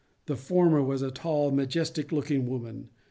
[0.25, 2.89] The former was a tall, majestic looking woman.